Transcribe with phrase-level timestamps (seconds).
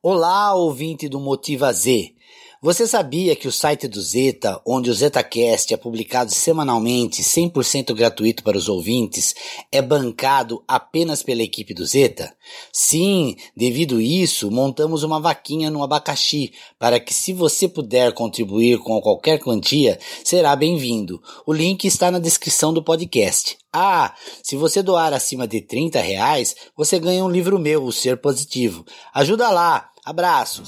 [0.00, 2.14] Olá, ouvinte do Motiva Z.
[2.60, 8.42] Você sabia que o site do Zeta, onde o ZetaCast é publicado semanalmente, 100% gratuito
[8.42, 9.32] para os ouvintes,
[9.70, 12.34] é bancado apenas pela equipe do Zeta?
[12.72, 19.00] Sim, devido isso, montamos uma vaquinha no abacaxi para que, se você puder contribuir com
[19.00, 21.22] qualquer quantia, será bem-vindo.
[21.46, 23.56] O link está na descrição do podcast.
[23.72, 24.12] Ah,
[24.42, 28.84] se você doar acima de 30 reais, você ganha um livro meu, O Ser Positivo.
[29.14, 29.90] Ajuda lá!
[30.04, 30.66] Abraços!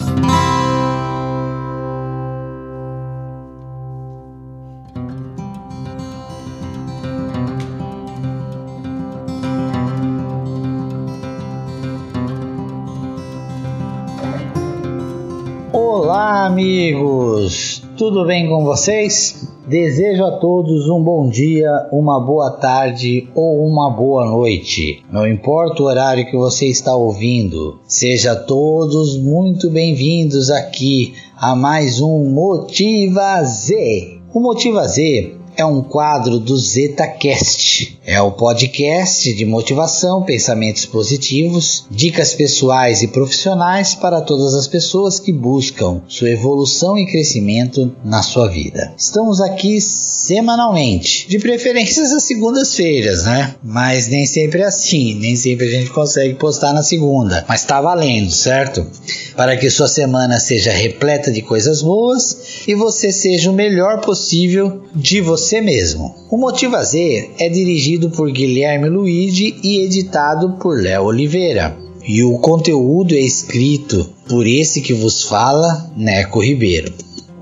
[16.50, 17.80] Amigos!
[17.96, 19.48] Tudo bem com vocês?
[19.68, 25.00] Desejo a todos um bom dia, uma boa tarde ou uma boa noite.
[25.12, 32.00] Não importa o horário que você está ouvindo, seja todos muito bem-vindos aqui a mais
[32.00, 34.18] um Motiva Z.
[34.34, 38.00] O Motiva Z é um quadro do ZetaCast.
[38.06, 45.20] É o podcast de motivação, pensamentos positivos, dicas pessoais e profissionais para todas as pessoas
[45.20, 48.94] que buscam sua evolução e crescimento na sua vida.
[48.96, 49.78] Estamos aqui
[50.20, 53.54] semanalmente, de preferência às segundas-feiras, né?
[53.62, 57.80] Mas nem sempre é assim, nem sempre a gente consegue postar na segunda, mas tá
[57.80, 58.86] valendo, certo?
[59.34, 64.82] Para que sua semana seja repleta de coisas boas e você seja o melhor possível
[64.94, 66.14] de você mesmo.
[66.30, 71.76] O Motiva Z é dirigido por Guilherme Luigi e editado por Léo Oliveira.
[72.06, 76.92] E o conteúdo é escrito por esse que vos fala, Neco Ribeiro.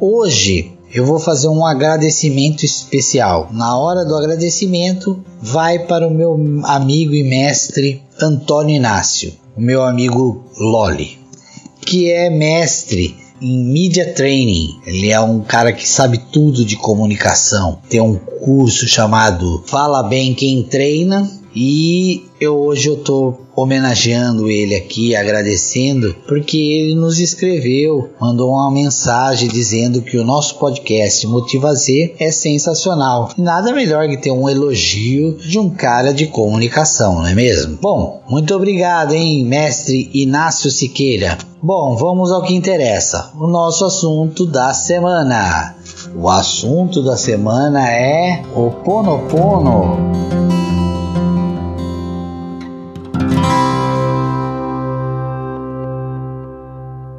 [0.00, 3.48] Hoje eu vou fazer um agradecimento especial.
[3.52, 9.82] Na hora do agradecimento, vai para o meu amigo e mestre Antônio Inácio, o meu
[9.82, 11.18] amigo Loli,
[11.80, 14.80] que é mestre em Media Training.
[14.86, 17.78] Ele é um cara que sabe tudo de comunicação.
[17.88, 21.30] Tem um curso chamado Fala Bem Quem Treina
[21.60, 28.70] e eu hoje eu tô homenageando ele aqui, agradecendo, porque ele nos escreveu, mandou uma
[28.70, 33.32] mensagem dizendo que o nosso podcast Motiva Z é sensacional.
[33.36, 37.76] Nada melhor que ter um elogio de um cara de comunicação, não é mesmo?
[37.82, 41.36] Bom, muito obrigado, hein, mestre Inácio Siqueira.
[41.60, 43.32] Bom, vamos ao que interessa.
[43.34, 45.74] O nosso assunto da semana.
[46.14, 50.57] O assunto da semana é o Ponopono.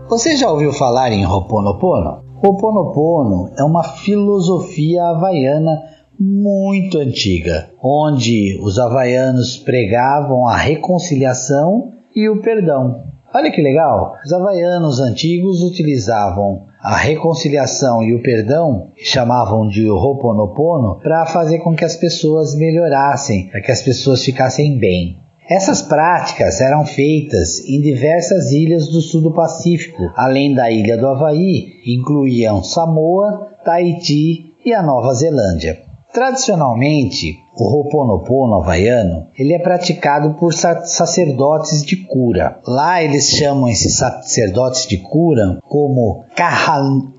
[0.09, 2.23] Você já ouviu falar em Ho'oponopono?
[2.43, 5.83] Ho'oponopono é uma filosofia havaiana
[6.19, 13.03] muito antiga, onde os havaianos pregavam a reconciliação e o perdão.
[13.31, 14.15] Olha que legal!
[14.25, 21.75] Os havaianos antigos utilizavam a reconciliação e o perdão, chamavam de Ho'oponopono, para fazer com
[21.75, 25.28] que as pessoas melhorassem, para que as pessoas ficassem bem.
[25.49, 31.07] Essas práticas eram feitas em diversas ilhas do sul do Pacífico, além da ilha do
[31.07, 35.79] Havaí, incluíam Samoa, Tahiti e a Nova Zelândia.
[36.13, 42.59] Tradicionalmente, o Ho'oponopono havaiano ele é praticado por sacerdotes de cura.
[42.67, 46.25] Lá eles chamam esses sacerdotes de cura como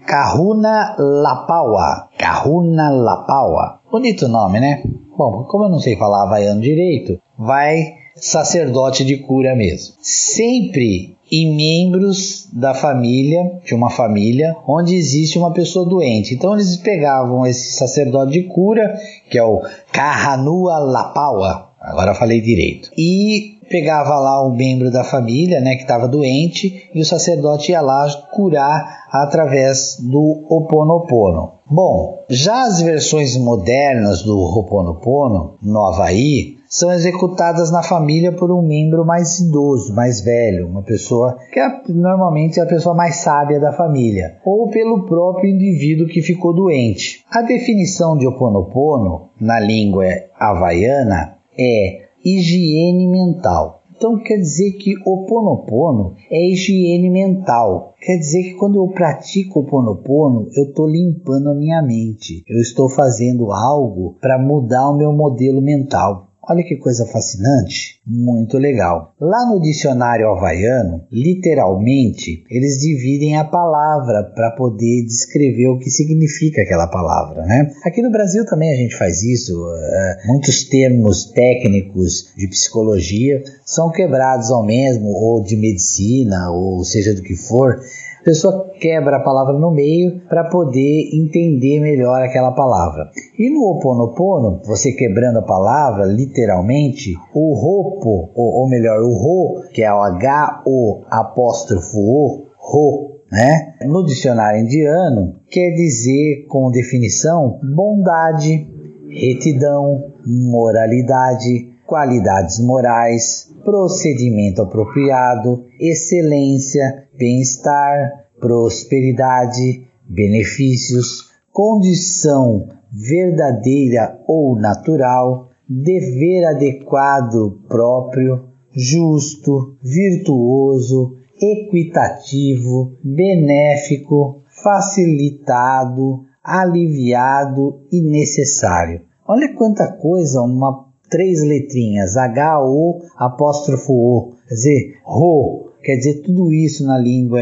[0.06, 2.08] Kahuna Lapawa.
[2.16, 3.80] Kahuna Lapawa.
[3.90, 4.82] Bonito nome, né?
[5.16, 9.94] Bom, como eu não sei falar havaiano direito, vai sacerdote de cura mesmo.
[10.00, 16.34] Sempre em membros da família, de uma família, onde existe uma pessoa doente.
[16.34, 18.98] Então eles pegavam esse sacerdote de cura,
[19.30, 25.60] que é o Kahanua Lapawa, agora falei direito, e pegava lá um membro da família,
[25.60, 31.52] né, que estava doente, e o sacerdote ia lá curar através do Oponopono.
[31.70, 38.62] Bom, já as versões modernas do Oponopono no Havaí são executadas na família por um
[38.62, 43.58] membro mais idoso, mais velho, uma pessoa que é, normalmente é a pessoa mais sábia
[43.58, 47.24] da família, ou pelo próprio indivíduo que ficou doente.
[47.28, 50.04] A definição de Oponopono na língua
[50.38, 53.80] havaiana é higiene mental.
[53.96, 57.94] Então quer dizer que o Ponopono é higiene mental.
[58.00, 62.42] Quer dizer que quando eu pratico o Ponopono, eu estou limpando a minha mente.
[62.48, 66.29] Eu estou fazendo algo para mudar o meu modelo mental.
[66.50, 69.14] Olha que coisa fascinante, muito legal.
[69.20, 76.62] Lá no dicionário havaiano, literalmente, eles dividem a palavra para poder descrever o que significa
[76.62, 77.70] aquela palavra, né?
[77.84, 79.62] Aqui no Brasil também a gente faz isso.
[79.62, 87.14] Uh, muitos termos técnicos de psicologia são quebrados ao mesmo, ou de medicina, ou seja
[87.14, 87.80] do que for
[88.20, 93.08] a pessoa quebra a palavra no meio para poder entender melhor aquela palavra.
[93.38, 99.62] E no Oponopono, você quebrando a palavra, literalmente, o ropo, ou, ou melhor, o ro,
[99.72, 103.74] que é o H-O apóstrofo O, ro, né?
[103.86, 108.68] No dicionário indiano, quer dizer, com definição, bondade,
[109.08, 126.44] retidão, moralidade, qualidades morais, procedimento apropriado, excelência, bem-estar, prosperidade, benefícios, condição verdadeira ou natural, dever
[126.44, 139.02] adequado próprio, justo, virtuoso, equitativo, benéfico, facilitado, aliviado e necessário.
[139.26, 146.52] Olha quanta coisa uma três letrinhas, H-O apóstrofo O, quer dizer, Ro, quer dizer tudo
[146.52, 147.40] isso na língua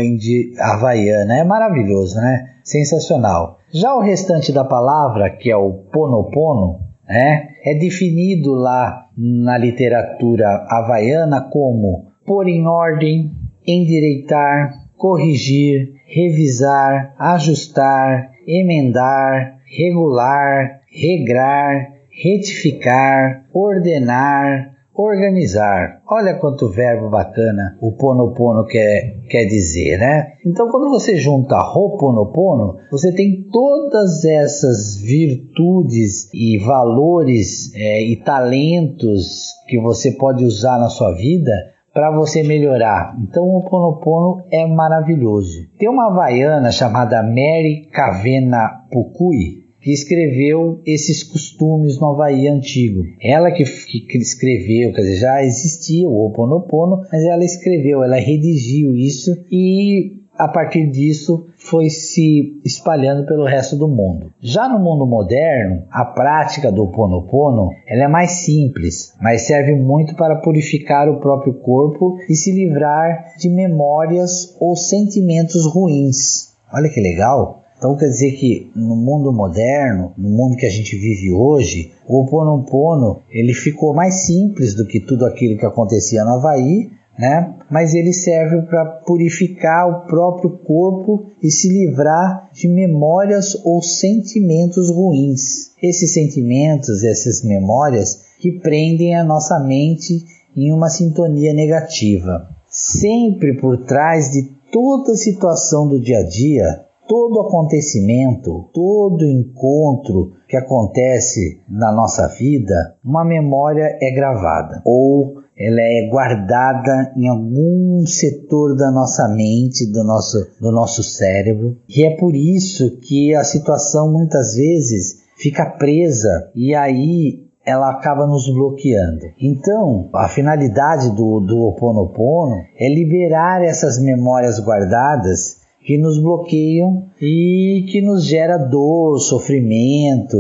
[0.59, 1.39] havaiana.
[1.39, 2.55] É maravilhoso, né?
[2.65, 3.59] Sensacional.
[3.73, 10.67] Já o restante da palavra, que é o ponopono, né, é definido lá na literatura
[10.69, 13.33] havaiana como pôr em ordem,
[13.67, 26.03] endireitar, corrigir, revisar, ajustar, emendar, regular, regrar, retificar, ordenar, organizar.
[26.11, 30.33] Olha quanto verbo bacana o Ponopono quer, quer dizer, né?
[30.45, 39.53] Então, quando você junta Ho'oponopono, você tem todas essas virtudes e valores é, e talentos
[39.69, 41.53] que você pode usar na sua vida
[41.95, 43.17] para você melhorar.
[43.23, 45.69] Então o Ponopono é maravilhoso.
[45.79, 53.05] Tem uma havaiana chamada Mary Cavena Pukui, que escreveu esses costumes no Havaí antigo.
[53.23, 58.17] Ela que, que escreveu, quer dizer, já existia o Ho Oponopono, mas ela escreveu, ela
[58.21, 64.31] redigiu isso e a partir disso foi se espalhando pelo resto do mundo.
[64.43, 70.15] Já no mundo moderno, a prática do Oponopono ela é mais simples, mas serve muito
[70.17, 76.55] para purificar o próprio corpo e se livrar de memórias ou sentimentos ruins.
[76.71, 77.65] Olha que legal!
[77.79, 82.21] Então quer dizer que no mundo moderno, no mundo que a gente vive hoje, o
[82.21, 87.55] Oponopono ele ficou mais simples do que tudo aquilo que acontecia no Havaí, né?
[87.71, 94.91] Mas ele serve para purificar o próprio corpo e se livrar de memórias ou sentimentos
[94.91, 95.73] ruins.
[95.81, 100.25] Esses sentimentos, essas memórias que prendem a nossa mente
[100.57, 102.49] em uma sintonia negativa.
[102.69, 104.43] Sempre por trás de
[104.73, 112.95] toda situação do dia a dia todo acontecimento, todo encontro que acontece na nossa vida,
[113.03, 120.05] uma memória é gravada ou ela é guardada em algum setor da nossa mente, do
[120.05, 121.77] nosso, do nosso cérebro.
[121.89, 128.27] E é por isso que a situação muitas vezes fica presa e aí ela acaba
[128.27, 129.27] nos bloqueando.
[129.41, 137.09] Então, a finalidade do, do Ho Oponopono é liberar essas memórias guardadas que nos bloqueiam
[137.19, 140.37] e que nos gera dor, sofrimento,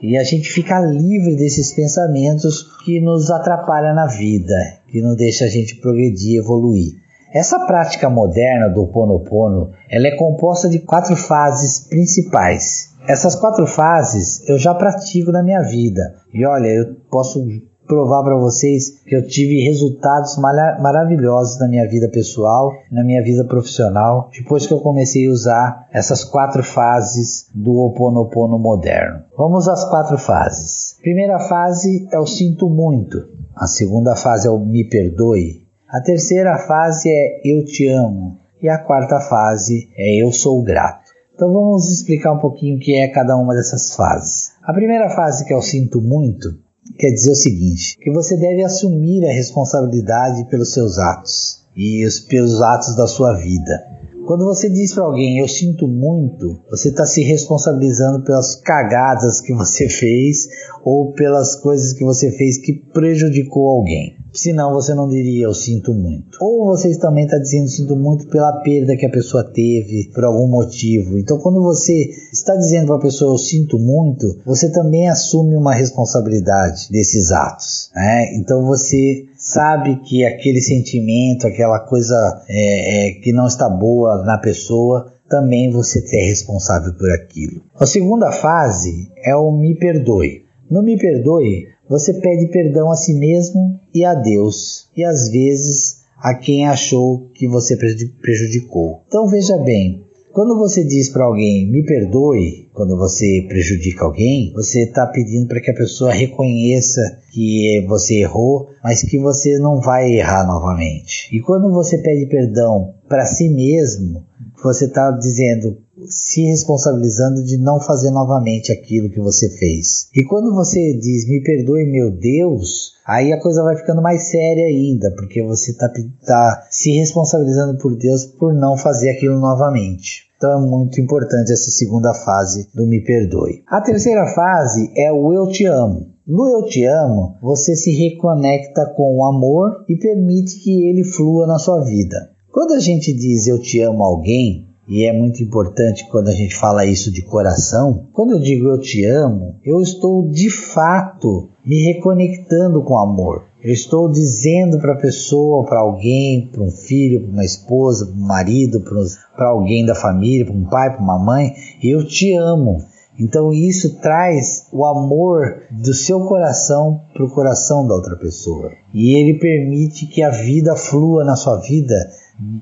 [0.00, 4.54] e a gente fica livre desses pensamentos que nos atrapalham na vida,
[4.90, 6.94] que não deixa a gente progredir, evoluir.
[7.30, 12.94] Essa prática moderna do Ponopono, ela é composta de quatro fases principais.
[13.06, 16.14] Essas quatro fases eu já pratico na minha vida.
[16.32, 17.44] E olha, eu posso
[17.86, 23.44] provar para vocês que eu tive resultados maravilhosos na minha vida pessoal, na minha vida
[23.44, 29.22] profissional, depois que eu comecei a usar essas quatro fases do Ho Oponopono moderno.
[29.36, 30.96] Vamos às quatro fases.
[31.00, 33.28] Primeira fase é o sinto muito.
[33.54, 35.64] A segunda fase é o me perdoe.
[35.88, 38.36] A terceira fase é eu te amo.
[38.60, 41.06] E a quarta fase é eu sou grato.
[41.34, 44.52] Então vamos explicar um pouquinho o que é cada uma dessas fases.
[44.62, 46.58] A primeira fase, que é o sinto muito,
[46.98, 52.20] quer dizer o seguinte: que você deve assumir a responsabilidade pelos seus atos e os,
[52.20, 53.96] pelos atos da sua vida.
[54.26, 59.54] Quando você diz para alguém eu sinto muito, você está se responsabilizando pelas cagadas que
[59.54, 60.48] você fez
[60.84, 64.15] ou pelas coisas que você fez que prejudicou alguém.
[64.36, 66.36] Senão você não diria eu sinto muito.
[66.40, 70.46] Ou você também está dizendo sinto muito pela perda que a pessoa teve, por algum
[70.46, 71.18] motivo.
[71.18, 75.74] Então, quando você está dizendo para a pessoa eu sinto muito, você também assume uma
[75.74, 77.90] responsabilidade desses atos.
[77.94, 78.36] Né?
[78.36, 82.14] Então, você sabe que aquele sentimento, aquela coisa
[82.48, 87.62] é, é, que não está boa na pessoa, também você é responsável por aquilo.
[87.78, 90.44] A segunda fase é o me perdoe.
[90.70, 96.04] No me perdoe, você pede perdão a si mesmo e a Deus, e às vezes
[96.18, 99.02] a quem achou que você prejudicou.
[99.08, 104.82] Então veja bem, quando você diz para alguém me perdoe, quando você prejudica alguém, você
[104.82, 107.00] está pedindo para que a pessoa reconheça
[107.32, 111.34] que você errou, mas que você não vai errar novamente.
[111.34, 114.26] E quando você pede perdão para si mesmo,
[114.62, 120.08] você está dizendo se responsabilizando de não fazer novamente aquilo que você fez.
[120.14, 124.66] E quando você diz me perdoe, meu Deus, aí a coisa vai ficando mais séria
[124.66, 125.90] ainda, porque você está
[126.26, 130.26] tá se responsabilizando por Deus por não fazer aquilo novamente.
[130.36, 133.62] Então é muito importante essa segunda fase do me perdoe.
[133.66, 136.08] A terceira fase é o eu te amo.
[136.26, 141.46] No eu te amo, você se reconecta com o amor e permite que ele flua
[141.46, 142.35] na sua vida.
[142.56, 146.56] Quando a gente diz eu te amo alguém, e é muito importante quando a gente
[146.56, 148.06] fala isso de coração.
[148.14, 153.44] Quando eu digo eu te amo, eu estou de fato me reconectando com o amor.
[153.62, 158.14] Eu estou dizendo para a pessoa, para alguém, para um filho, para uma esposa, para
[158.14, 161.52] um marido, para alguém da família, para um pai, para uma mãe,
[161.84, 162.78] eu te amo.
[163.20, 168.70] Então isso traz o amor do seu coração para o coração da outra pessoa.
[168.94, 171.94] E ele permite que a vida flua na sua vida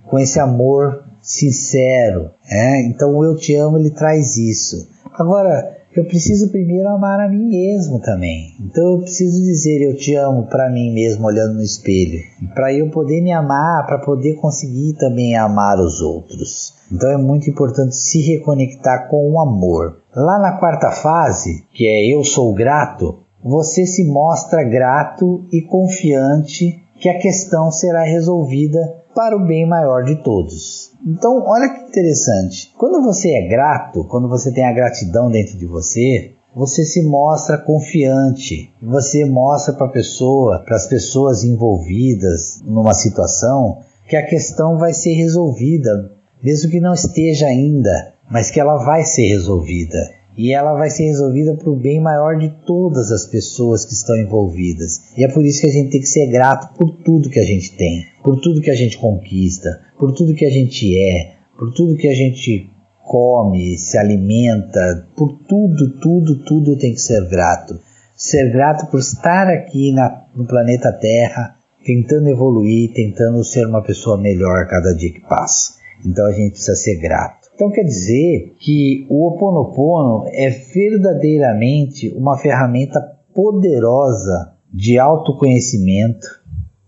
[0.05, 2.31] com esse amor sincero.
[2.49, 2.81] É?
[2.83, 4.89] Então o eu te amo ele traz isso.
[5.13, 8.53] Agora eu preciso primeiro amar a mim mesmo também.
[8.61, 12.21] Então eu preciso dizer eu te amo para mim mesmo olhando no espelho,
[12.53, 16.75] para eu poder me amar, para poder conseguir também amar os outros.
[16.91, 19.99] Então é muito importante se reconectar com o amor.
[20.15, 26.83] Lá na quarta fase, que é eu sou grato, você se mostra grato e confiante
[26.99, 30.93] que a questão será resolvida para o bem maior de todos.
[31.07, 32.73] Então, olha que interessante.
[32.77, 37.59] Quando você é grato, quando você tem a gratidão dentro de você, você se mostra
[37.59, 38.73] confiante.
[38.83, 43.79] Você mostra para a pessoa, para as pessoas envolvidas numa situação,
[44.09, 49.05] que a questão vai ser resolvida, mesmo que não esteja ainda, mas que ela vai
[49.05, 53.85] ser resolvida e ela vai ser resolvida para o bem maior de todas as pessoas
[53.85, 55.13] que estão envolvidas.
[55.17, 57.45] E é por isso que a gente tem que ser grato por tudo que a
[57.45, 61.73] gente tem, por tudo que a gente conquista, por tudo que a gente é, por
[61.73, 62.71] tudo que a gente
[63.05, 67.79] come, se alimenta, por tudo, tudo, tudo tem que ser grato.
[68.17, 74.17] Ser grato por estar aqui na, no planeta Terra, tentando evoluir, tentando ser uma pessoa
[74.17, 75.75] melhor cada dia que passa.
[76.05, 77.44] Então a gente precisa ser grato.
[77.55, 83.01] Então quer dizer que o Ho Oponopono é verdadeiramente uma ferramenta
[83.33, 86.27] poderosa de autoconhecimento.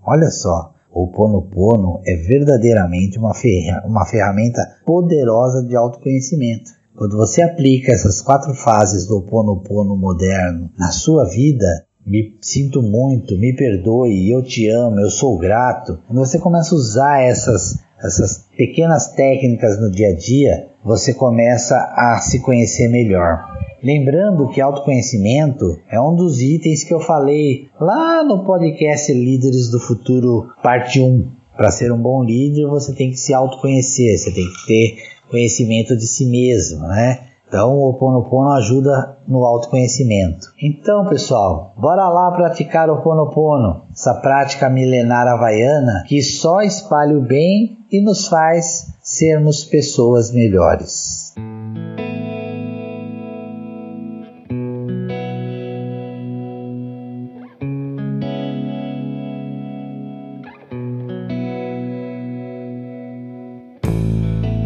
[0.04, 6.70] Olha só, o Oponopono é verdadeiramente uma, ferra uma ferramenta poderosa de autoconhecimento.
[6.96, 12.82] Quando você aplica essas quatro fases do Ho Oponopono moderno na sua vida, me sinto
[12.82, 16.00] muito, me perdoe, eu te amo, eu sou grato.
[16.06, 21.76] Quando você começa a usar essas essas pequenas técnicas no dia a dia, você começa
[21.76, 23.44] a se conhecer melhor.
[23.82, 29.78] Lembrando que autoconhecimento é um dos itens que eu falei lá no podcast Líderes do
[29.78, 31.24] Futuro, parte 1.
[31.56, 34.96] Para ser um bom líder, você tem que se autoconhecer, você tem que ter
[35.30, 37.20] conhecimento de si mesmo, né?
[37.48, 40.48] Então, o Ho Oponopono ajuda no autoconhecimento.
[40.60, 47.16] Então, pessoal, bora lá praticar o Ho Oponopono, essa prática milenar havaiana que só espalha
[47.16, 51.34] o bem e nos faz sermos pessoas melhores.